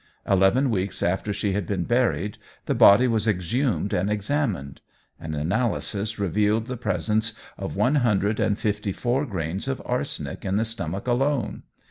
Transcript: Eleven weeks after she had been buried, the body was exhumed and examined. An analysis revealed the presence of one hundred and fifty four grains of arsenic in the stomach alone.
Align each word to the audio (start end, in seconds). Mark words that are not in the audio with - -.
Eleven 0.27 0.71
weeks 0.71 1.03
after 1.03 1.31
she 1.31 1.53
had 1.53 1.67
been 1.67 1.83
buried, 1.83 2.39
the 2.65 2.73
body 2.73 3.07
was 3.07 3.27
exhumed 3.27 3.93
and 3.93 4.09
examined. 4.09 4.81
An 5.19 5.35
analysis 5.35 6.17
revealed 6.17 6.65
the 6.65 6.75
presence 6.75 7.33
of 7.55 7.75
one 7.75 7.97
hundred 7.97 8.39
and 8.39 8.57
fifty 8.57 8.93
four 8.93 9.27
grains 9.27 9.67
of 9.67 9.79
arsenic 9.85 10.43
in 10.43 10.55
the 10.57 10.65
stomach 10.65 11.05
alone. 11.07 11.61